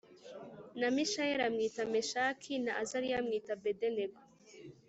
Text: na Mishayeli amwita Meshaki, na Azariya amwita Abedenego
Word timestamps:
na 0.79 0.87
Mishayeli 0.95 1.43
amwita 1.49 1.83
Meshaki, 1.93 2.53
na 2.65 2.71
Azariya 2.81 3.15
amwita 3.21 3.49
Abedenego 3.55 4.19